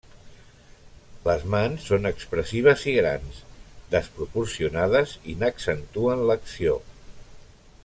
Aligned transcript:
Les 1.29 1.43
mans 1.55 1.83
són 1.89 2.09
expressives 2.11 2.85
i 2.93 2.95
grans, 2.95 3.37
desproporcionades 3.97 5.15
i 5.35 5.37
n'accentuen 5.45 6.25
l'acció. 6.31 6.77